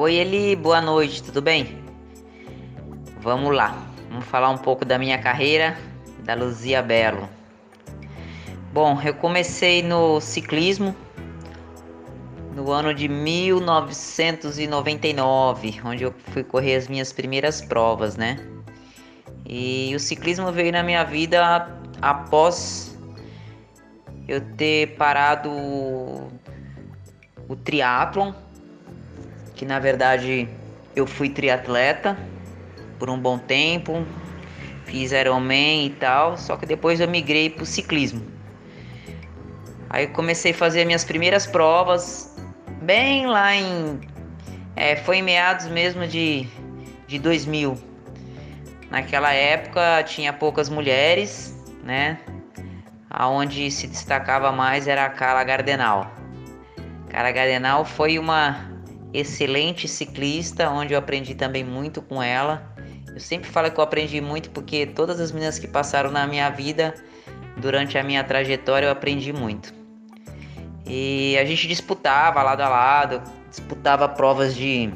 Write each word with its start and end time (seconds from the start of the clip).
Oi 0.00 0.14
Eli, 0.14 0.54
boa 0.54 0.80
noite, 0.80 1.24
tudo 1.24 1.42
bem? 1.42 1.82
Vamos 3.20 3.52
lá, 3.52 3.76
vamos 4.08 4.24
falar 4.26 4.48
um 4.48 4.56
pouco 4.56 4.84
da 4.84 4.96
minha 4.96 5.18
carreira, 5.18 5.76
da 6.20 6.34
Luzia 6.34 6.80
Belo. 6.80 7.28
Bom, 8.72 9.02
eu 9.02 9.12
comecei 9.14 9.82
no 9.82 10.20
ciclismo 10.20 10.94
no 12.54 12.70
ano 12.70 12.94
de 12.94 13.08
1999, 13.08 15.80
onde 15.84 16.04
eu 16.04 16.14
fui 16.32 16.44
correr 16.44 16.76
as 16.76 16.86
minhas 16.86 17.12
primeiras 17.12 17.60
provas, 17.60 18.16
né? 18.16 18.38
E 19.44 19.92
o 19.96 19.98
ciclismo 19.98 20.52
veio 20.52 20.70
na 20.70 20.84
minha 20.84 21.02
vida 21.02 21.76
após 22.00 22.96
eu 24.28 24.40
ter 24.54 24.94
parado 24.96 25.50
o 25.50 26.30
triatlon, 27.64 28.32
que 29.58 29.66
na 29.66 29.80
verdade 29.80 30.48
eu 30.94 31.04
fui 31.04 31.28
triatleta 31.28 32.16
por 32.96 33.10
um 33.10 33.18
bom 33.18 33.36
tempo, 33.36 34.06
fiz 34.84 35.10
Ironman 35.10 35.86
e 35.86 35.90
tal, 35.90 36.38
só 36.38 36.56
que 36.56 36.64
depois 36.64 37.00
eu 37.00 37.08
migrei 37.08 37.50
para 37.50 37.64
o 37.64 37.66
ciclismo. 37.66 38.24
Aí 39.90 40.06
comecei 40.06 40.52
a 40.52 40.54
fazer 40.54 40.84
minhas 40.84 41.04
primeiras 41.04 41.44
provas, 41.44 42.36
bem 42.82 43.26
lá 43.26 43.54
em. 43.54 44.00
É, 44.76 44.94
foi 44.94 45.16
em 45.16 45.22
meados 45.22 45.66
mesmo 45.66 46.06
de, 46.06 46.46
de 47.08 47.18
2000. 47.18 47.76
Naquela 48.92 49.32
época 49.32 50.04
tinha 50.04 50.32
poucas 50.32 50.68
mulheres, 50.68 51.52
né? 51.82 52.20
Aonde 53.10 53.70
se 53.72 53.88
destacava 53.88 54.52
mais 54.52 54.86
era 54.86 55.04
a 55.04 55.10
Carla 55.10 55.42
Gardenal. 55.42 56.12
Carla 57.08 57.32
Gardenal 57.32 57.84
foi 57.84 58.18
uma 58.18 58.67
excelente 59.12 59.88
ciclista, 59.88 60.68
onde 60.70 60.94
eu 60.94 60.98
aprendi 60.98 61.34
também 61.34 61.64
muito 61.64 62.02
com 62.02 62.22
ela. 62.22 62.74
Eu 63.12 63.20
sempre 63.20 63.48
falo 63.48 63.70
que 63.70 63.78
eu 63.78 63.84
aprendi 63.84 64.20
muito 64.20 64.50
porque 64.50 64.86
todas 64.86 65.20
as 65.20 65.32
meninas 65.32 65.58
que 65.58 65.66
passaram 65.66 66.10
na 66.10 66.26
minha 66.26 66.50
vida 66.50 66.94
durante 67.56 67.98
a 67.98 68.02
minha 68.02 68.22
trajetória 68.22 68.86
eu 68.86 68.92
aprendi 68.92 69.32
muito. 69.32 69.74
E 70.86 71.36
a 71.38 71.44
gente 71.44 71.66
disputava 71.68 72.42
lado 72.42 72.60
a 72.60 72.68
lado, 72.68 73.22
disputava 73.50 74.08
provas 74.08 74.54
de 74.54 74.90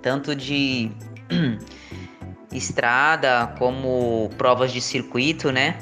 tanto 0.00 0.34
de 0.34 0.90
estrada 2.52 3.54
como 3.58 4.30
provas 4.36 4.72
de 4.72 4.80
circuito, 4.80 5.52
né? 5.52 5.78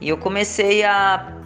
E 0.00 0.08
eu 0.08 0.18
comecei 0.18 0.84
a 0.84 1.40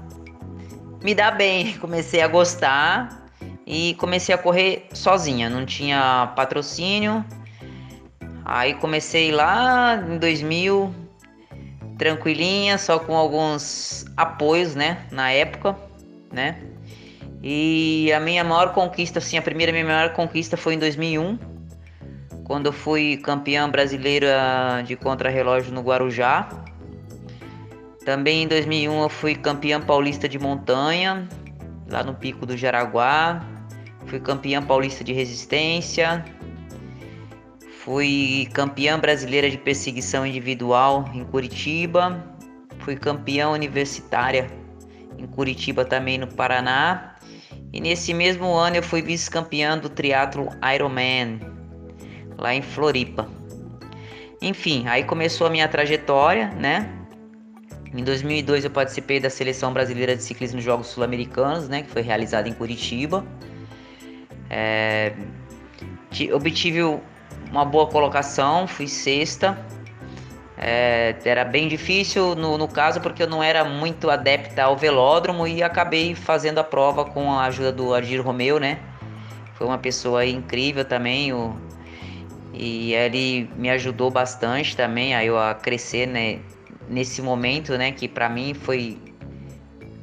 me 1.02 1.14
dar 1.14 1.32
bem, 1.32 1.76
comecei 1.80 2.22
a 2.22 2.28
gostar 2.28 3.21
e 3.66 3.94
comecei 3.94 4.34
a 4.34 4.38
correr 4.38 4.86
sozinha, 4.92 5.48
não 5.48 5.64
tinha 5.64 6.32
patrocínio. 6.36 7.24
Aí 8.44 8.74
comecei 8.74 9.30
lá 9.30 9.96
em 9.96 10.18
2000, 10.18 10.92
tranquilinha, 11.96 12.76
só 12.78 12.98
com 12.98 13.16
alguns 13.16 14.04
apoios, 14.16 14.74
né, 14.74 15.06
na 15.10 15.30
época 15.30 15.76
né? 16.32 16.56
E 17.42 18.12
a 18.12 18.20
minha 18.20 18.42
maior 18.42 18.72
conquista, 18.72 19.18
assim, 19.18 19.36
a 19.36 19.42
primeira 19.42 19.70
minha 19.72 19.84
maior 19.84 20.12
conquista 20.12 20.56
foi 20.56 20.74
em 20.74 20.78
2001, 20.78 21.38
quando 22.44 22.66
eu 22.66 22.72
fui 22.72 23.18
campeã 23.18 23.68
brasileira 23.68 24.82
de 24.86 24.96
contrarrelógio 24.96 25.72
no 25.72 25.82
Guarujá. 25.82 26.48
Também 28.04 28.44
em 28.44 28.48
2001 28.48 29.02
eu 29.02 29.08
fui 29.08 29.34
campeã 29.34 29.80
paulista 29.80 30.28
de 30.28 30.38
montanha, 30.38 31.28
lá 31.88 32.02
no 32.02 32.14
Pico 32.14 32.46
do 32.46 32.56
Jaraguá. 32.56 33.44
Fui 34.06 34.20
campeã 34.20 34.62
paulista 34.62 35.02
de 35.02 35.12
resistência. 35.12 36.24
Fui 37.84 38.48
campeã 38.52 38.98
brasileira 38.98 39.50
de 39.50 39.58
perseguição 39.58 40.26
individual 40.26 41.10
em 41.12 41.24
Curitiba. 41.24 42.24
Fui 42.80 42.96
campeã 42.96 43.48
universitária 43.48 44.48
em 45.18 45.26
Curitiba 45.26 45.84
também 45.84 46.18
no 46.18 46.26
Paraná. 46.26 47.16
E 47.72 47.80
nesse 47.80 48.12
mesmo 48.12 48.52
ano 48.52 48.76
eu 48.76 48.82
fui 48.82 49.02
vice-campeão 49.02 49.78
do 49.78 49.88
triatlo 49.88 50.48
Ironman 50.74 51.40
lá 52.36 52.54
em 52.54 52.62
Floripa. 52.62 53.28
Enfim, 54.40 54.84
aí 54.88 55.04
começou 55.04 55.46
a 55.46 55.50
minha 55.50 55.68
trajetória, 55.68 56.48
né? 56.48 56.90
Em 57.94 58.02
2002 58.02 58.64
eu 58.64 58.70
participei 58.70 59.20
da 59.20 59.30
seleção 59.30 59.72
brasileira 59.72 60.16
de 60.16 60.22
ciclismo 60.22 60.56
nos 60.56 60.64
Jogos 60.64 60.88
Sul-Americanos, 60.88 61.68
né? 61.68 61.82
Que 61.82 61.90
foi 61.90 62.02
realizada 62.02 62.48
em 62.48 62.52
Curitiba. 62.52 63.24
É... 64.52 65.12
Obtive 66.32 66.82
uma 67.50 67.64
boa 67.64 67.86
colocação, 67.86 68.68
fui 68.68 68.86
sexta 68.86 69.58
é, 70.64 71.16
era 71.24 71.44
bem 71.44 71.66
difícil 71.66 72.36
no, 72.36 72.56
no 72.56 72.68
caso 72.68 73.00
porque 73.00 73.24
eu 73.24 73.26
não 73.26 73.42
era 73.42 73.64
muito 73.64 74.08
adepta 74.08 74.62
ao 74.62 74.76
velódromo 74.76 75.44
e 75.44 75.60
acabei 75.60 76.14
fazendo 76.14 76.58
a 76.58 76.64
prova 76.64 77.04
com 77.04 77.32
a 77.32 77.46
ajuda 77.46 77.72
do 77.72 77.92
Argir 77.92 78.24
Romeu, 78.24 78.60
né? 78.60 78.78
Foi 79.54 79.66
uma 79.66 79.78
pessoa 79.78 80.24
incrível 80.24 80.84
também, 80.84 81.32
o, 81.32 81.56
e 82.52 82.94
ele 82.94 83.50
me 83.56 83.70
ajudou 83.70 84.08
bastante 84.08 84.76
também 84.76 85.16
a 85.16 85.24
eu 85.24 85.36
a 85.36 85.52
crescer 85.52 86.06
né, 86.06 86.38
nesse 86.88 87.20
momento, 87.20 87.76
né? 87.76 87.90
Que 87.90 88.06
para 88.06 88.28
mim 88.28 88.54
foi 88.54 88.96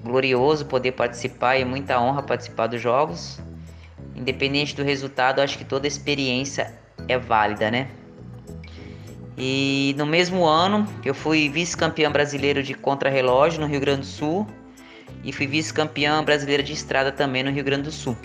glorioso 0.03 0.65
poder 0.65 0.91
participar 0.91 1.57
e 1.57 1.63
muita 1.63 2.01
honra 2.01 2.21
participar 2.21 2.67
dos 2.67 2.81
jogos. 2.81 3.41
Independente 4.19 4.75
do 4.75 4.83
resultado, 4.83 5.39
acho 5.39 5.57
que 5.57 5.63
toda 5.63 5.87
experiência 5.87 6.77
é 7.07 7.17
válida, 7.17 7.71
né? 7.71 7.87
E 9.37 9.95
no 9.97 10.05
mesmo 10.05 10.45
ano, 10.45 10.85
eu 11.05 11.13
fui 11.13 11.47
vice-campeã 11.47 12.11
brasileiro 12.11 12.61
de 12.61 12.73
contrarrelógio 12.73 13.61
no 13.61 13.67
Rio 13.67 13.79
Grande 13.79 14.01
do 14.01 14.05
Sul 14.05 14.45
e 15.23 15.31
fui 15.31 15.47
vice-campeã 15.47 16.21
brasileira 16.21 16.61
de 16.61 16.73
estrada 16.73 17.09
também 17.09 17.41
no 17.41 17.49
Rio 17.49 17.63
Grande 17.63 17.83
do 17.83 17.91
Sul. 17.91 18.17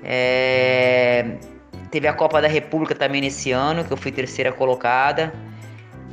É... 0.00 1.38
Teve 1.90 2.06
a 2.06 2.12
Copa 2.12 2.40
da 2.40 2.46
República 2.46 2.94
também 2.94 3.20
nesse 3.20 3.50
ano, 3.50 3.84
que 3.84 3.92
eu 3.92 3.96
fui 3.96 4.12
terceira 4.12 4.52
colocada, 4.52 5.32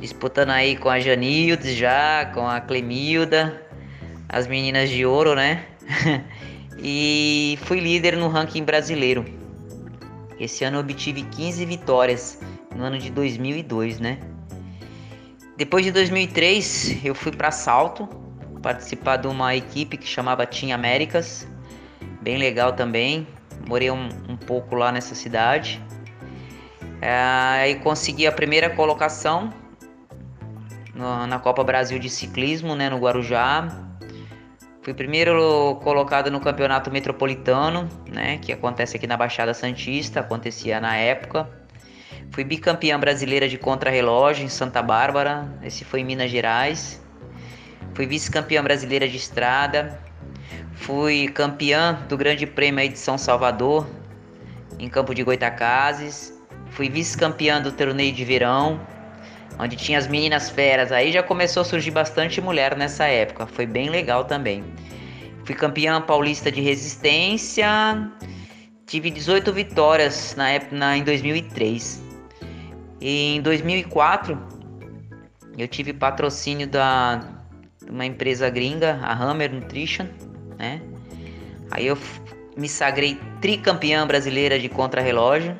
disputando 0.00 0.50
aí 0.50 0.76
com 0.76 0.88
a 0.88 0.98
Janildes 0.98 1.76
já, 1.76 2.30
com 2.34 2.46
a 2.48 2.60
Clemilda, 2.60 3.62
as 4.28 4.48
meninas 4.48 4.90
de 4.90 5.06
ouro, 5.06 5.34
né? 5.36 5.64
e 6.82 7.58
fui 7.62 7.78
líder 7.78 8.16
no 8.16 8.28
ranking 8.28 8.64
brasileiro. 8.64 9.24
Esse 10.38 10.64
ano 10.64 10.80
obtive 10.80 11.22
15 11.22 11.64
vitórias 11.64 12.40
no 12.74 12.82
ano 12.82 12.98
de 12.98 13.10
2002, 13.10 14.00
né? 14.00 14.18
Depois 15.56 15.84
de 15.84 15.92
2003, 15.92 17.04
eu 17.04 17.14
fui 17.14 17.30
para 17.30 17.52
Salto 17.52 18.08
participar 18.60 19.16
de 19.16 19.26
uma 19.26 19.54
equipe 19.54 19.96
que 19.96 20.06
chamava 20.06 20.46
Team 20.46 20.72
Américas, 20.72 21.46
bem 22.20 22.38
legal 22.38 22.72
também. 22.72 23.26
Morei 23.68 23.90
um, 23.90 24.08
um 24.28 24.36
pouco 24.36 24.74
lá 24.74 24.90
nessa 24.90 25.14
cidade. 25.14 25.80
É, 27.00 27.12
aí 27.12 27.74
consegui 27.76 28.26
a 28.26 28.32
primeira 28.32 28.70
colocação 28.70 29.52
no, 30.94 31.26
na 31.26 31.38
Copa 31.38 31.62
Brasil 31.64 31.98
de 31.98 32.08
Ciclismo, 32.08 32.74
né, 32.74 32.88
no 32.88 32.98
Guarujá. 32.98 33.91
Fui 34.82 34.92
primeiro 34.92 35.78
colocado 35.84 36.28
no 36.28 36.40
Campeonato 36.40 36.90
Metropolitano, 36.90 37.88
né, 38.12 38.38
que 38.38 38.52
acontece 38.52 38.96
aqui 38.96 39.06
na 39.06 39.16
Baixada 39.16 39.54
Santista, 39.54 40.18
acontecia 40.18 40.80
na 40.80 40.96
época. 40.96 41.48
Fui 42.32 42.42
bicampeã 42.42 42.98
brasileira 42.98 43.48
de 43.48 43.56
contrarrelógio 43.56 44.44
em 44.44 44.48
Santa 44.48 44.82
Bárbara, 44.82 45.56
esse 45.62 45.84
foi 45.84 46.00
em 46.00 46.04
Minas 46.04 46.32
Gerais. 46.32 47.00
Fui 47.94 48.06
vice-campeã 48.06 48.60
brasileira 48.60 49.06
de 49.06 49.16
estrada. 49.16 50.00
Fui 50.74 51.28
campeã 51.28 52.04
do 52.08 52.16
Grande 52.16 52.44
Prêmio 52.44 52.88
de 52.88 52.98
São 52.98 53.16
Salvador, 53.16 53.86
em 54.80 54.88
Campo 54.88 55.14
de 55.14 55.22
Goitacazes. 55.22 56.36
Fui 56.70 56.88
vice-campeã 56.88 57.62
do 57.62 57.70
torneio 57.70 58.12
de 58.12 58.24
verão, 58.24 58.80
onde 59.58 59.76
tinha 59.76 59.98
as 59.98 60.06
meninas 60.06 60.50
feras. 60.50 60.92
Aí 60.92 61.12
já 61.12 61.22
começou 61.22 61.62
a 61.62 61.64
surgir 61.64 61.90
bastante 61.90 62.40
mulher 62.40 62.76
nessa 62.76 63.04
época, 63.04 63.46
foi 63.46 63.66
bem 63.66 63.90
legal 63.90 64.24
também. 64.24 64.64
Fui 65.44 65.54
campeã 65.54 66.00
paulista 66.00 66.52
de 66.52 66.60
resistência, 66.60 67.68
tive 68.86 69.10
18 69.10 69.52
vitórias 69.52 70.34
na 70.36 70.50
época, 70.50 70.76
na, 70.76 70.96
em 70.96 71.02
2003. 71.02 72.02
E 73.00 73.36
em 73.36 73.42
2004 73.42 74.38
eu 75.58 75.68
tive 75.68 75.92
patrocínio 75.92 76.66
da 76.66 77.20
uma 77.90 78.06
empresa 78.06 78.48
gringa, 78.48 78.98
a 79.02 79.12
Hammer 79.12 79.52
Nutrition, 79.52 80.06
né? 80.58 80.80
Aí 81.70 81.86
eu 81.86 81.98
me 82.56 82.68
sagrei 82.68 83.18
tricampeã 83.40 84.06
brasileira 84.06 84.58
de 84.58 84.68
contrarrelógio. 84.68 85.56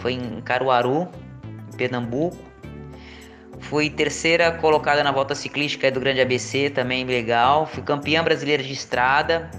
Foi 0.00 0.12
em 0.12 0.40
Caruaru, 0.42 1.08
em 1.72 1.76
Pernambuco. 1.76 2.36
Fui 3.68 3.88
terceira 3.88 4.52
colocada 4.52 5.02
na 5.02 5.10
volta 5.10 5.34
ciclística 5.34 5.90
do 5.90 5.98
Grande 5.98 6.20
ABC, 6.20 6.68
também 6.68 7.04
legal. 7.04 7.66
Fui 7.66 7.82
campeã 7.82 8.22
brasileira 8.22 8.62
de 8.62 8.72
estrada. 8.72 9.50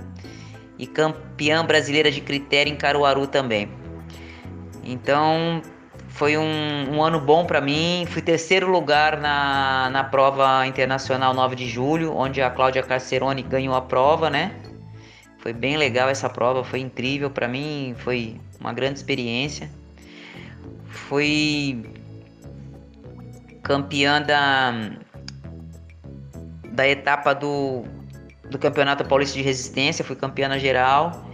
e 0.78 0.86
campeã 0.86 1.66
brasileira 1.66 2.12
de 2.12 2.20
critério 2.20 2.72
em 2.72 2.76
Caruaru 2.76 3.28
também. 3.28 3.70
Então 4.84 5.62
foi 6.10 6.38
um, 6.38 6.96
um 6.96 7.02
ano 7.02 7.20
bom 7.20 7.46
para 7.46 7.62
mim. 7.62 8.06
Fui 8.10 8.22
terceiro 8.22 8.70
lugar 8.70 9.18
na, 9.18 9.90
na 9.90 10.04
prova 10.04 10.68
internacional 10.68 11.34
9 11.34 11.56
de 11.56 11.68
julho, 11.68 12.14
onde 12.14 12.42
a 12.42 12.50
Cláudia 12.50 12.84
Carcerone 12.84 13.42
ganhou 13.42 13.74
a 13.74 13.82
prova, 13.82 14.30
né? 14.30 14.52
Foi 15.40 15.54
bem 15.54 15.78
legal 15.78 16.10
essa 16.10 16.30
prova, 16.30 16.64
foi 16.64 16.80
incrível 16.80 17.30
para 17.30 17.48
mim, 17.48 17.96
foi 17.98 18.40
uma 18.60 18.74
grande 18.74 19.00
experiência. 19.00 19.70
Fui 20.88 21.86
campeã 23.66 24.22
da, 24.22 24.72
da 26.72 26.88
etapa 26.88 27.34
do, 27.34 27.84
do 28.50 28.60
Campeonato 28.60 29.04
Paulista 29.04 29.36
de 29.36 29.44
Resistência, 29.44 30.06
fui 30.06 30.16
campeã 30.16 30.48
na 30.48 30.60
geral 30.60 31.26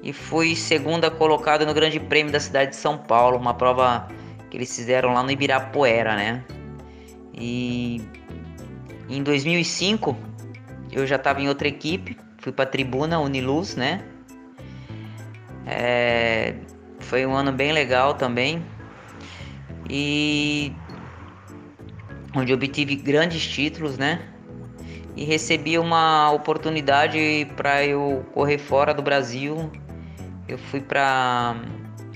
e 0.00 0.12
fui 0.12 0.54
segunda 0.54 1.10
colocada 1.10 1.66
no 1.66 1.74
Grande 1.74 1.98
Prêmio 1.98 2.32
da 2.32 2.38
cidade 2.38 2.70
de 2.70 2.76
São 2.76 2.96
Paulo, 2.96 3.36
uma 3.36 3.52
prova 3.52 4.06
que 4.48 4.56
eles 4.56 4.74
fizeram 4.74 5.12
lá 5.12 5.24
no 5.24 5.30
Ibirapuera, 5.32 6.14
né? 6.14 6.44
E 7.34 8.00
em 9.08 9.20
2005 9.22 10.16
eu 10.92 11.04
já 11.04 11.16
estava 11.16 11.40
em 11.40 11.48
outra 11.48 11.66
equipe, 11.66 12.16
fui 12.38 12.52
para 12.52 12.64
a 12.64 12.68
Tribuna 12.68 13.18
Uniluz, 13.18 13.74
né? 13.74 14.04
É, 15.66 16.54
foi 17.00 17.26
um 17.26 17.34
ano 17.34 17.50
bem 17.50 17.72
legal 17.72 18.14
também 18.14 18.64
e 19.88 20.72
onde 22.34 22.52
obtive 22.52 22.96
grandes 22.96 23.46
títulos, 23.46 23.98
né? 23.98 24.20
E 25.16 25.24
recebi 25.24 25.78
uma 25.78 26.30
oportunidade 26.30 27.46
para 27.56 27.84
eu 27.84 28.24
correr 28.32 28.58
fora 28.58 28.94
do 28.94 29.02
Brasil 29.02 29.70
eu 30.50 30.58
fui 30.58 30.80
para 30.80 31.56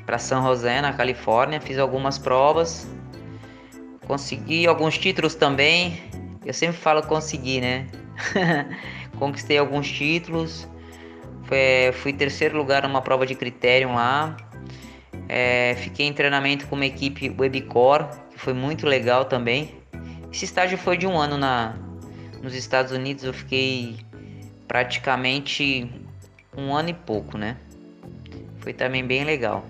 para 0.04 0.18
San 0.18 0.42
José, 0.42 0.82
na 0.82 0.92
Califórnia, 0.92 1.60
fiz 1.60 1.78
algumas 1.78 2.18
provas, 2.18 2.86
consegui 4.06 4.66
alguns 4.66 4.98
títulos 4.98 5.34
também. 5.34 5.98
Eu 6.44 6.52
sempre 6.52 6.76
falo 6.76 7.02
consegui, 7.02 7.60
né? 7.60 7.86
Conquistei 9.18 9.56
alguns 9.56 9.90
títulos. 9.90 10.68
Fui, 11.94 12.12
terceiro 12.12 12.58
lugar 12.58 12.82
numa 12.82 13.00
prova 13.00 13.24
de 13.24 13.34
critério 13.34 13.94
lá. 13.94 14.36
É, 15.26 15.74
fiquei 15.78 16.06
em 16.06 16.12
treinamento 16.12 16.66
com 16.66 16.74
uma 16.74 16.84
equipe 16.84 17.34
Webcore, 17.38 18.06
que 18.30 18.38
foi 18.38 18.52
muito 18.52 18.86
legal 18.86 19.24
também. 19.24 19.74
Esse 20.34 20.46
estágio 20.46 20.76
foi 20.76 20.98
de 20.98 21.06
um 21.06 21.16
ano 21.16 21.38
na, 21.38 21.76
nos 22.42 22.56
Estados 22.56 22.90
Unidos. 22.90 23.22
Eu 23.22 23.32
fiquei 23.32 23.96
praticamente 24.66 25.88
um 26.56 26.74
ano 26.74 26.88
e 26.88 26.92
pouco, 26.92 27.38
né? 27.38 27.56
Foi 28.58 28.72
também 28.72 29.06
bem 29.06 29.22
legal. 29.22 29.64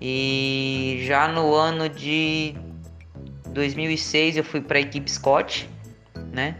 E 0.00 1.04
já 1.06 1.28
no 1.28 1.54
ano 1.54 1.90
de 1.90 2.54
2006 3.50 4.38
eu 4.38 4.44
fui 4.44 4.62
para 4.62 4.78
a 4.78 4.80
equipe 4.80 5.10
Scott, 5.10 5.68
né? 6.32 6.56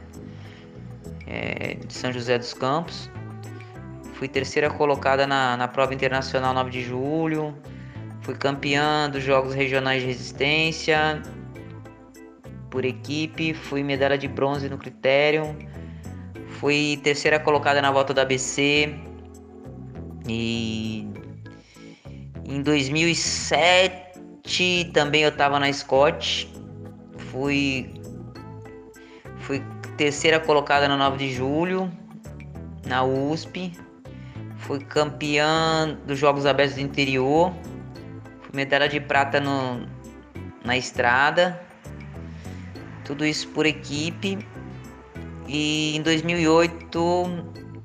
É, 1.26 1.76
de 1.86 1.94
São 1.94 2.12
José 2.12 2.36
dos 2.36 2.52
Campos. 2.52 3.10
Fui 4.12 4.28
terceira 4.28 4.68
colocada 4.68 5.26
na, 5.26 5.56
na 5.56 5.66
prova 5.66 5.94
internacional 5.94 6.52
9 6.52 6.70
de 6.70 6.82
julho. 6.82 7.56
Fui 8.20 8.34
campeã 8.34 9.08
dos 9.08 9.24
Jogos 9.24 9.54
Regionais 9.54 10.02
de 10.02 10.08
Resistência 10.08 11.22
por 12.76 12.84
equipe. 12.84 13.54
Fui 13.54 13.82
medalha 13.82 14.18
de 14.18 14.28
bronze 14.28 14.68
no 14.68 14.76
critério. 14.76 15.56
Fui 16.60 17.00
terceira 17.02 17.40
colocada 17.40 17.80
na 17.80 17.90
volta 17.90 18.12
da 18.12 18.20
ABC. 18.20 18.94
E 20.28 21.08
em 22.44 22.60
2007 22.60 24.90
também 24.92 25.22
eu 25.22 25.30
estava 25.30 25.58
na 25.58 25.72
Scott. 25.72 26.52
Fui 27.30 27.94
fui 29.38 29.62
terceira 29.96 30.38
colocada 30.38 30.86
no 30.86 30.98
9 30.98 31.16
de 31.16 31.32
julho 31.32 31.90
na 32.86 33.02
USP. 33.02 33.72
Fui 34.58 34.80
campeã 34.80 35.98
dos 36.06 36.18
Jogos 36.18 36.44
Abertos 36.44 36.76
do 36.76 36.82
Interior. 36.82 37.54
Fui 38.42 38.50
medalha 38.52 38.86
de 38.86 39.00
prata 39.00 39.40
no, 39.40 39.88
na 40.62 40.76
estrada. 40.76 41.65
Tudo 43.06 43.24
isso 43.24 43.48
por 43.48 43.64
equipe. 43.64 44.38
E 45.46 45.96
em 45.96 46.02
2008 46.02 46.98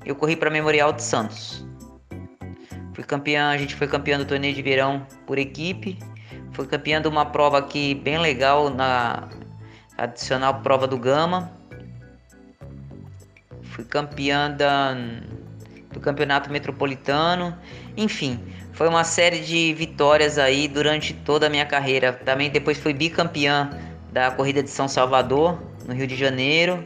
eu 0.04 0.16
corri 0.16 0.34
para 0.34 0.50
Memorial 0.50 0.92
de 0.92 1.02
Santos. 1.02 1.64
Fui 2.92 3.04
campeão, 3.04 3.48
a 3.48 3.56
gente 3.56 3.74
foi 3.76 3.86
campeão 3.86 4.18
do 4.18 4.24
torneio 4.26 4.52
de 4.52 4.60
verão 4.60 5.06
por 5.24 5.38
equipe. 5.38 5.96
Foi 6.52 6.66
campeão 6.66 7.00
de 7.00 7.06
uma 7.06 7.24
prova 7.24 7.58
aqui 7.58 7.94
bem 7.94 8.18
legal 8.18 8.68
na 8.68 9.28
adicional 9.96 10.60
prova 10.60 10.88
do 10.88 10.98
Gama. 10.98 11.52
Fui 13.62 13.84
campeã 13.84 14.50
da, 14.50 14.94
do 15.92 16.00
campeonato 16.00 16.50
metropolitano. 16.50 17.56
Enfim, 17.96 18.40
foi 18.72 18.88
uma 18.88 19.04
série 19.04 19.38
de 19.38 19.72
vitórias 19.72 20.36
aí 20.36 20.66
durante 20.66 21.14
toda 21.14 21.46
a 21.46 21.48
minha 21.48 21.64
carreira. 21.64 22.12
Também 22.12 22.50
depois 22.50 22.76
fui 22.76 22.92
bicampeã 22.92 23.70
da 24.12 24.30
corrida 24.30 24.62
de 24.62 24.70
São 24.70 24.86
Salvador, 24.86 25.58
no 25.86 25.94
Rio 25.94 26.06
de 26.06 26.14
Janeiro. 26.14 26.84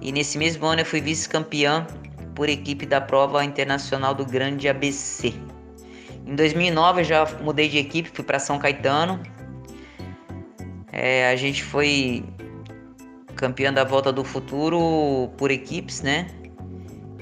E 0.00 0.10
nesse 0.10 0.38
mesmo 0.38 0.66
ano 0.66 0.80
eu 0.80 0.86
fui 0.86 1.00
vice-campeã 1.00 1.86
por 2.34 2.48
equipe 2.48 2.86
da 2.86 3.00
prova 3.00 3.44
internacional 3.44 4.14
do 4.14 4.24
Grande 4.24 4.66
ABC. 4.66 5.34
Em 6.26 6.34
2009 6.34 7.02
eu 7.02 7.04
já 7.04 7.28
mudei 7.42 7.68
de 7.68 7.76
equipe, 7.76 8.08
fui 8.08 8.24
para 8.24 8.38
São 8.38 8.58
Caetano. 8.58 9.20
É, 10.90 11.30
a 11.30 11.36
gente 11.36 11.62
foi 11.62 12.24
campeão 13.36 13.72
da 13.72 13.84
Volta 13.84 14.10
do 14.10 14.24
Futuro 14.24 15.30
por 15.36 15.50
equipes, 15.50 16.00
né? 16.00 16.28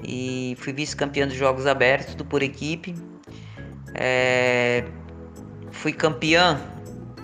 E 0.04 0.56
fui 0.60 0.72
vice-campeão 0.72 1.26
dos 1.26 1.36
Jogos 1.36 1.66
Abertos 1.66 2.14
do 2.14 2.24
por 2.24 2.42
equipe. 2.42 2.94
É, 3.94 4.84
fui 5.72 5.92
campeão 5.92 6.58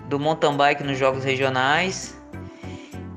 do 0.09 0.19
mountain 0.19 0.56
bike 0.56 0.83
nos 0.83 0.99
Jogos 0.99 1.25
Regionais. 1.25 2.15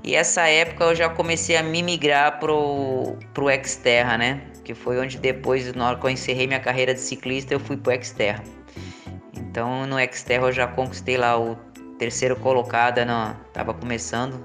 E 0.04 0.16
essa 0.16 0.48
época 0.48 0.86
eu 0.86 0.96
já 0.96 1.10
comecei 1.10 1.58
a 1.58 1.64
me 1.64 1.84
migrar 1.84 2.40
pro, 2.40 3.18
pro 3.34 3.48
Xterra, 3.64 4.18
né? 4.18 4.42
que 4.68 4.74
foi 4.74 5.00
onde 5.00 5.18
depois, 5.18 5.74
na 5.74 5.88
hora 5.88 5.98
que 5.98 6.06
eu 6.06 6.10
encerrei 6.10 6.46
minha 6.46 6.60
carreira 6.60 6.94
de 6.94 7.00
ciclista, 7.00 7.54
eu 7.54 7.60
fui 7.60 7.78
pro 7.78 7.94
Xterra. 8.04 8.44
Então 9.34 9.88
no 9.88 9.96
Xterra 10.14 10.48
eu 10.48 10.52
já 10.52 10.68
conquistei 10.68 11.16
lá 11.16 11.40
o 11.40 11.56
terceiro 11.98 12.36
colocado, 12.36 13.04
não, 13.06 13.34
tava 13.54 13.74
começando, 13.74 14.44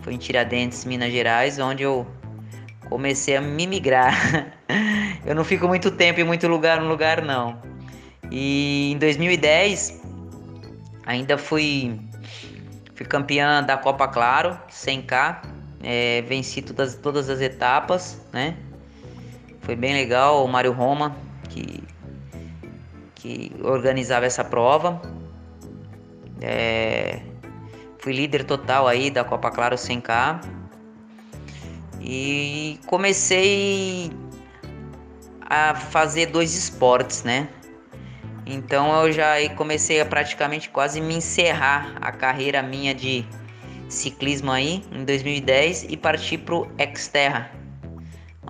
foi 0.00 0.14
em 0.14 0.16
Tiradentes, 0.16 0.84
Minas 0.84 1.12
Gerais, 1.12 1.58
onde 1.58 1.82
eu 1.82 2.06
comecei 2.88 3.34
a 3.34 3.40
me 3.40 3.66
migrar. 3.66 4.54
eu 5.26 5.34
não 5.34 5.42
fico 5.42 5.66
muito 5.66 5.90
tempo 5.90 6.20
em 6.20 6.24
muito 6.24 6.46
lugar 6.46 6.80
no 6.80 6.86
lugar 6.86 7.20
não. 7.20 7.60
E 8.30 8.92
em 8.92 8.98
2010 8.98 10.03
ainda 11.06 11.36
fui 11.38 12.00
fui 12.94 13.06
campeã 13.06 13.62
da 13.62 13.76
Copa 13.76 14.06
Claro, 14.06 14.58
100k, 14.70 15.42
é, 15.82 16.22
venci 16.22 16.62
todas, 16.62 16.94
todas 16.94 17.28
as 17.28 17.40
etapas, 17.40 18.20
né? 18.32 18.56
Foi 19.60 19.74
bem 19.74 19.94
legal 19.94 20.44
o 20.44 20.48
Mário 20.48 20.72
Roma 20.72 21.16
que, 21.48 21.82
que 23.14 23.52
organizava 23.62 24.26
essa 24.26 24.44
prova. 24.44 25.00
É, 26.40 27.20
fui 27.98 28.12
líder 28.12 28.44
total 28.44 28.86
aí 28.86 29.10
da 29.10 29.24
Copa 29.24 29.50
Claro 29.50 29.76
100K. 29.76 30.40
E 32.00 32.78
comecei 32.86 34.12
a 35.40 35.74
fazer 35.74 36.26
dois 36.26 36.54
esportes, 36.54 37.22
né? 37.22 37.48
Então 38.46 39.06
eu 39.06 39.12
já 39.12 39.34
comecei 39.56 40.00
a 40.00 40.06
praticamente 40.06 40.68
quase 40.68 41.00
me 41.00 41.14
encerrar 41.14 41.96
a 42.00 42.12
carreira 42.12 42.62
minha 42.62 42.94
de 42.94 43.24
ciclismo 43.88 44.50
aí 44.50 44.82
em 44.92 45.04
2010 45.04 45.86
e 45.88 45.96
parti 45.96 46.36
pro 46.36 46.68
Xterra, 46.94 47.50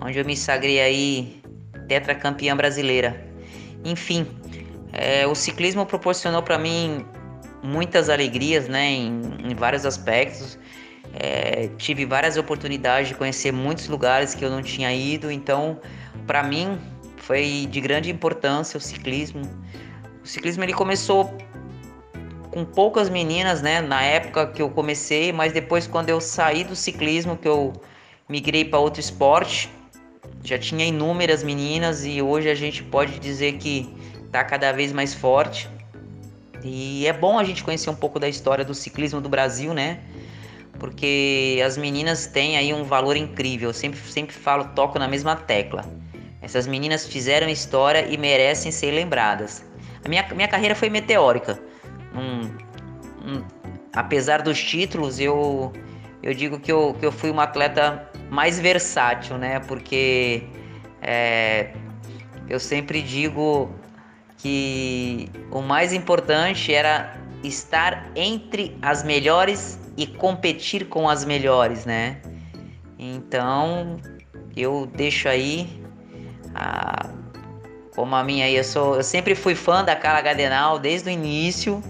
onde 0.01 0.19
eu 0.19 0.25
me 0.25 0.35
sagrei 0.35 0.81
aí 0.81 1.41
tetracampeã 1.87 2.55
brasileira. 2.55 3.25
Enfim, 3.83 4.27
é, 4.91 5.25
o 5.27 5.35
ciclismo 5.35 5.85
proporcionou 5.85 6.41
para 6.41 6.57
mim 6.57 7.05
muitas 7.61 8.09
alegrias, 8.09 8.67
né, 8.67 8.85
em, 8.91 9.21
em 9.43 9.55
vários 9.55 9.85
aspectos. 9.85 10.57
É, 11.13 11.69
tive 11.77 12.05
várias 12.05 12.35
oportunidades 12.35 13.07
de 13.09 13.15
conhecer 13.15 13.51
muitos 13.51 13.87
lugares 13.87 14.35
que 14.35 14.43
eu 14.43 14.49
não 14.49 14.61
tinha 14.61 14.93
ido, 14.93 15.31
então 15.31 15.79
para 16.27 16.43
mim 16.43 16.77
foi 17.25 17.67
de 17.69 17.81
grande 17.81 18.11
importância 18.11 18.77
o 18.77 18.81
ciclismo. 18.81 19.41
O 20.23 20.27
ciclismo 20.27 20.63
ele 20.63 20.73
começou 20.73 21.35
com 22.51 22.63
poucas 22.63 23.09
meninas, 23.09 23.63
né, 23.63 23.81
na 23.81 24.01
época 24.03 24.47
que 24.47 24.61
eu 24.61 24.69
comecei, 24.69 25.33
mas 25.33 25.51
depois 25.51 25.87
quando 25.87 26.09
eu 26.09 26.21
saí 26.21 26.63
do 26.63 26.75
ciclismo, 26.75 27.35
que 27.35 27.47
eu 27.47 27.73
migrei 28.29 28.63
para 28.63 28.77
outro 28.77 28.99
esporte, 28.99 29.69
já 30.43 30.59
tinha 30.59 30.85
inúmeras 30.85 31.43
meninas 31.43 32.05
e 32.05 32.21
hoje 32.21 32.47
a 32.47 32.55
gente 32.55 32.83
pode 32.83 33.17
dizer 33.19 33.53
que 33.53 33.91
está 34.23 34.43
cada 34.43 34.71
vez 34.71 34.93
mais 34.93 35.13
forte. 35.15 35.67
E 36.63 37.07
é 37.07 37.13
bom 37.13 37.39
a 37.39 37.43
gente 37.43 37.63
conhecer 37.63 37.89
um 37.89 37.95
pouco 37.95 38.19
da 38.19 38.29
história 38.29 38.63
do 38.63 38.75
ciclismo 38.75 39.19
do 39.19 39.29
Brasil, 39.29 39.73
né? 39.73 39.99
Porque 40.79 41.59
as 41.65 41.75
meninas 41.75 42.27
têm 42.27 42.57
aí 42.57 42.73
um 42.73 42.83
valor 42.83 43.15
incrível. 43.17 43.69
Eu 43.69 43.73
sempre, 43.73 43.99
sempre 43.99 44.35
falo, 44.35 44.65
toco 44.75 44.99
na 44.99 45.07
mesma 45.07 45.35
tecla. 45.35 45.85
Essas 46.45 46.67
meninas 46.67 47.07
fizeram 47.07 47.49
história 47.49 48.05
e 48.07 48.15
merecem 48.17 48.71
ser 48.71 48.91
lembradas. 48.91 49.65
A 50.05 50.07
minha, 50.07 50.23
minha 50.35 50.47
carreira 50.47 50.75
foi 50.75 50.91
meteórica. 50.91 51.59
Um, 52.13 52.41
um, 53.27 53.43
apesar 53.91 54.43
dos 54.43 54.63
títulos, 54.63 55.19
eu, 55.19 55.73
eu 56.21 56.35
digo 56.35 56.59
que 56.59 56.71
eu, 56.71 56.95
que 56.99 57.03
eu 57.03 57.11
fui 57.11 57.31
uma 57.31 57.43
atleta 57.43 58.07
mais 58.29 58.59
versátil, 58.59 59.39
né? 59.39 59.59
Porque 59.61 60.43
é, 61.01 61.73
eu 62.47 62.59
sempre 62.59 63.01
digo 63.01 63.73
que 64.37 65.27
o 65.49 65.61
mais 65.61 65.93
importante 65.93 66.71
era 66.71 67.19
estar 67.43 68.11
entre 68.15 68.77
as 68.83 69.03
melhores 69.03 69.79
e 69.97 70.05
competir 70.05 70.89
com 70.89 71.09
as 71.09 71.25
melhores, 71.25 71.87
né? 71.87 72.21
Então 72.99 73.97
eu 74.55 74.85
deixo 74.85 75.27
aí 75.27 75.84
a, 76.55 77.09
como 77.95 78.15
a 78.15 78.23
minha 78.23 78.45
aí, 78.45 78.55
eu 78.55 78.63
sou, 78.63 78.95
eu 78.95 79.03
sempre 79.03 79.35
fui 79.35 79.55
fã 79.55 79.83
da 79.83 79.95
Carla 79.95 80.21
Gadenal 80.21 80.79
desde 80.79 81.09
o 81.09 81.11
início. 81.11 81.83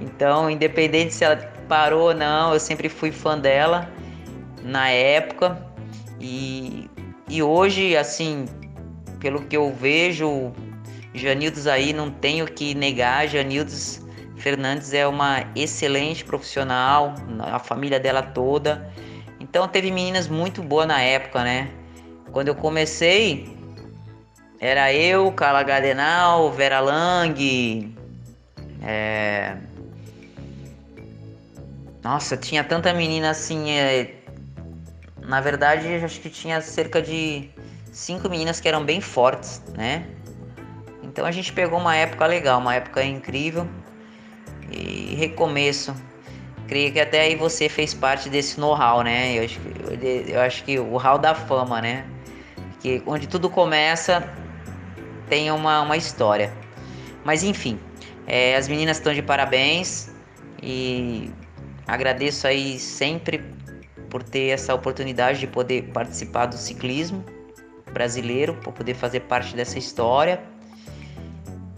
Então, 0.00 0.50
independente 0.50 1.14
se 1.14 1.24
ela 1.24 1.36
parou 1.68 2.08
ou 2.08 2.14
não, 2.14 2.52
eu 2.52 2.60
sempre 2.60 2.88
fui 2.88 3.10
fã 3.10 3.38
dela 3.38 3.90
na 4.62 4.88
época. 4.90 5.60
E, 6.20 6.90
e 7.28 7.42
hoje, 7.42 7.96
assim, 7.96 8.46
pelo 9.20 9.42
que 9.42 9.56
eu 9.56 9.72
vejo, 9.72 10.52
Janildes 11.14 11.66
aí 11.66 11.92
não 11.92 12.10
tenho 12.10 12.46
que 12.46 12.74
negar, 12.74 13.26
Janildes 13.28 14.06
Fernandes 14.36 14.94
é 14.94 15.06
uma 15.06 15.44
excelente 15.56 16.24
profissional, 16.24 17.14
a 17.40 17.58
família 17.58 17.98
dela 17.98 18.22
toda. 18.22 18.88
Então 19.40 19.66
teve 19.66 19.90
meninas 19.90 20.28
muito 20.28 20.62
boas 20.62 20.86
na 20.86 21.00
época, 21.00 21.42
né? 21.42 21.70
Quando 22.30 22.48
eu 22.48 22.54
comecei, 22.54 23.57
era 24.60 24.92
eu, 24.92 25.30
Carla 25.32 25.62
Gadenal, 25.62 26.50
Vera 26.52 26.80
Lang, 26.80 27.94
é... 28.82 29.56
Nossa, 32.02 32.36
tinha 32.36 32.64
tanta 32.64 32.92
menina 32.92 33.30
assim, 33.30 33.70
é... 33.70 34.14
Na 35.22 35.40
verdade, 35.40 35.86
acho 36.02 36.20
que 36.20 36.30
tinha 36.30 36.60
cerca 36.60 37.02
de 37.02 37.50
cinco 37.92 38.28
meninas 38.28 38.60
que 38.60 38.68
eram 38.68 38.84
bem 38.84 39.00
fortes, 39.00 39.62
né? 39.76 40.06
Então 41.02 41.26
a 41.26 41.30
gente 41.30 41.52
pegou 41.52 41.78
uma 41.78 41.94
época 41.94 42.26
legal, 42.26 42.60
uma 42.60 42.74
época 42.74 43.02
incrível 43.04 43.68
e 44.70 45.14
recomeço. 45.16 45.94
Creio 46.66 46.92
que 46.92 47.00
até 47.00 47.20
aí 47.20 47.34
você 47.34 47.68
fez 47.68 47.92
parte 47.92 48.28
desse 48.30 48.58
know-how, 48.58 49.02
né? 49.02 49.34
Eu 49.34 49.44
acho, 49.44 49.60
eu 50.28 50.40
acho 50.40 50.64
que 50.64 50.78
o 50.78 50.96
hall 50.96 51.18
da 51.18 51.34
fama, 51.34 51.80
né? 51.80 52.06
Que 52.80 53.02
onde 53.06 53.26
tudo 53.26 53.50
começa 53.50 54.32
tem 55.28 55.50
uma, 55.50 55.82
uma 55.82 55.96
história. 55.96 56.52
Mas 57.24 57.42
enfim, 57.42 57.78
é, 58.26 58.56
as 58.56 58.68
meninas 58.68 58.98
estão 58.98 59.12
de 59.12 59.22
parabéns 59.22 60.10
e 60.62 61.30
agradeço 61.86 62.46
aí 62.46 62.78
sempre 62.78 63.42
por 64.10 64.22
ter 64.22 64.48
essa 64.48 64.74
oportunidade 64.74 65.38
de 65.38 65.46
poder 65.46 65.84
participar 65.92 66.46
do 66.46 66.56
ciclismo 66.56 67.24
brasileiro, 67.92 68.54
por 68.54 68.72
poder 68.72 68.94
fazer 68.94 69.20
parte 69.20 69.54
dessa 69.54 69.78
história. 69.78 70.40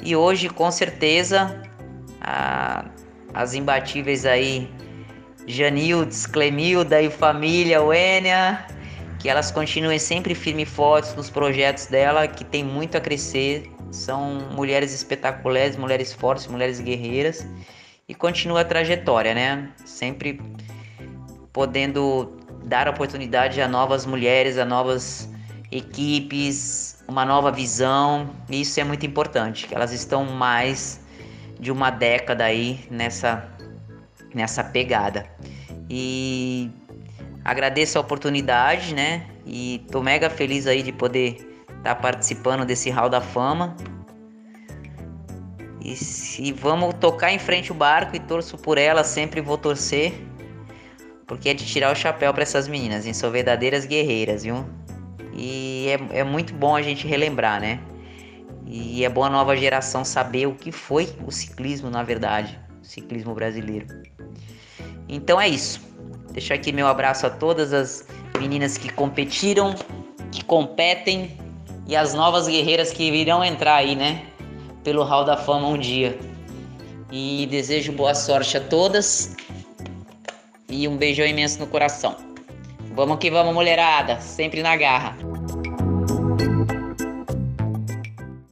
E 0.02 0.16
hoje, 0.16 0.48
com 0.48 0.70
certeza, 0.70 1.62
a, 2.20 2.84
as 3.34 3.54
imbatíveis 3.54 4.24
aí, 4.26 4.70
Janildes, 5.46 6.26
Clemilda 6.26 7.00
e 7.00 7.10
família, 7.10 7.82
Wênia, 7.82 8.66
que 9.20 9.28
elas 9.28 9.50
continuem 9.50 9.98
sempre 9.98 10.34
firmes 10.34 10.66
e 10.66 10.70
fortes 10.70 11.14
nos 11.14 11.28
projetos 11.28 11.86
dela, 11.86 12.26
que 12.26 12.42
tem 12.42 12.64
muito 12.64 12.96
a 12.96 13.00
crescer. 13.00 13.70
São 13.92 14.48
mulheres 14.52 14.94
espetaculares, 14.94 15.76
mulheres 15.76 16.12
fortes, 16.12 16.46
mulheres 16.46 16.80
guerreiras. 16.80 17.46
E 18.08 18.14
continua 18.14 18.62
a 18.62 18.64
trajetória, 18.64 19.34
né? 19.34 19.68
Sempre 19.84 20.40
podendo 21.52 22.32
dar 22.64 22.88
oportunidade 22.88 23.60
a 23.60 23.68
novas 23.68 24.06
mulheres, 24.06 24.56
a 24.56 24.64
novas 24.64 25.28
equipes, 25.70 27.04
uma 27.06 27.24
nova 27.26 27.52
visão. 27.52 28.30
E 28.48 28.62
isso 28.62 28.80
é 28.80 28.84
muito 28.84 29.04
importante, 29.04 29.68
elas 29.70 29.92
estão 29.92 30.24
mais 30.24 31.00
de 31.58 31.70
uma 31.70 31.90
década 31.90 32.44
aí 32.44 32.86
nessa 32.90 33.46
nessa 34.34 34.64
pegada. 34.64 35.26
E 35.90 36.70
agradeço 37.44 37.98
a 37.98 38.00
oportunidade, 38.00 38.94
né? 38.94 39.26
E 39.46 39.84
tô 39.90 40.02
mega 40.02 40.30
feliz 40.30 40.66
aí 40.66 40.82
de 40.82 40.92
poder 40.92 41.64
estar 41.78 41.82
tá 41.82 41.94
participando 41.94 42.64
desse 42.64 42.90
Hall 42.90 43.08
da 43.08 43.20
Fama. 43.20 43.76
E, 45.80 45.94
e 46.38 46.52
vamos 46.52 46.94
tocar 46.94 47.32
em 47.32 47.38
frente 47.38 47.72
o 47.72 47.74
barco 47.74 48.14
e 48.14 48.18
torço 48.18 48.58
por 48.58 48.78
ela, 48.78 49.02
sempre 49.02 49.40
vou 49.40 49.56
torcer 49.56 50.12
porque 51.30 51.48
é 51.48 51.54
de 51.54 51.64
tirar 51.64 51.92
o 51.92 51.94
chapéu 51.94 52.34
para 52.34 52.42
essas 52.42 52.66
meninas, 52.66 53.06
hein? 53.06 53.14
São 53.14 53.30
verdadeiras 53.30 53.86
guerreiras, 53.86 54.42
viu? 54.42 54.66
E 55.32 55.86
é, 56.12 56.18
é 56.18 56.24
muito 56.24 56.52
bom 56.52 56.74
a 56.74 56.82
gente 56.82 57.06
relembrar, 57.06 57.60
né? 57.60 57.78
E 58.66 59.04
é 59.04 59.08
bom 59.08 59.22
a 59.22 59.30
nova 59.30 59.56
geração 59.56 60.04
saber 60.04 60.48
o 60.48 60.56
que 60.56 60.72
foi 60.72 61.08
o 61.24 61.30
ciclismo, 61.30 61.88
na 61.88 62.02
verdade, 62.02 62.58
o 62.82 62.84
ciclismo 62.84 63.32
brasileiro. 63.32 63.86
Então 65.08 65.40
é 65.40 65.46
isso. 65.46 65.80
Deixo 66.32 66.52
aqui 66.52 66.72
meu 66.72 66.86
abraço 66.86 67.26
a 67.26 67.30
todas 67.30 67.72
as 67.72 68.06
meninas 68.38 68.78
que 68.78 68.88
competiram, 68.92 69.74
que 70.30 70.44
competem 70.44 71.36
e 71.86 71.96
as 71.96 72.14
novas 72.14 72.46
guerreiras 72.46 72.92
que 72.92 73.10
virão 73.10 73.44
entrar 73.44 73.76
aí, 73.76 73.96
né? 73.96 74.24
Pelo 74.84 75.02
Hall 75.02 75.24
da 75.24 75.36
Fama 75.36 75.66
um 75.68 75.78
dia. 75.78 76.18
E 77.10 77.46
desejo 77.50 77.92
boa 77.92 78.14
sorte 78.14 78.56
a 78.56 78.60
todas 78.60 79.34
e 80.68 80.86
um 80.86 80.96
beijão 80.96 81.26
imenso 81.26 81.58
no 81.58 81.66
coração. 81.66 82.16
Vamos 82.94 83.18
que 83.18 83.30
vamos, 83.30 83.52
mulherada, 83.52 84.20
sempre 84.20 84.62
na 84.62 84.76
garra. 84.76 85.16